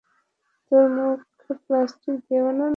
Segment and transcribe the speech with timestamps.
[0.71, 1.19] তোর মুখ
[1.65, 2.67] প্লাস্টিক দিয়ে বানানো।